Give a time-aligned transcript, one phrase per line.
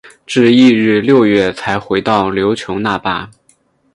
[0.25, 3.29] 至翌年六月才回到琉球那霸。